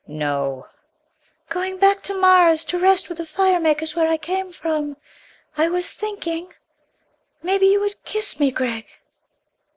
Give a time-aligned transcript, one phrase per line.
[0.07, 0.65] "No!"
[1.49, 4.97] "Going back to Mars to rest with the fire makers where I came from.
[5.55, 6.51] I was thinking
[7.43, 8.87] maybe you would kiss me, Gregg?"